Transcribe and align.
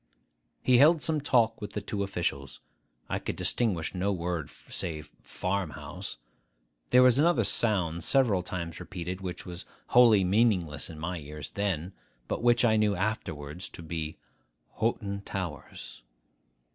He 0.63 0.79
held 0.79 1.03
some 1.03 1.21
talk 1.21 1.61
with 1.61 1.73
the 1.73 1.79
two 1.79 2.01
officials. 2.01 2.59
I 3.07 3.19
could 3.19 3.35
distinguish 3.35 3.93
no 3.93 4.11
word 4.11 4.49
save 4.49 5.13
'Farm 5.21 5.69
house.' 5.77 6.17
There 6.89 7.03
was 7.03 7.19
another 7.19 7.43
sound 7.43 8.03
several 8.03 8.41
times 8.41 8.79
repeated, 8.79 9.21
which 9.21 9.45
was 9.45 9.63
wholly 9.89 10.23
meaningless 10.23 10.89
in 10.89 10.97
my 10.97 11.19
ears 11.19 11.51
then, 11.51 11.93
but 12.27 12.41
which 12.41 12.65
I 12.65 12.77
knew 12.77 12.95
afterwards 12.95 13.69
to 13.69 13.83
be 13.83 14.17
'Hoghton 14.79 15.21
Towers. 15.23 16.01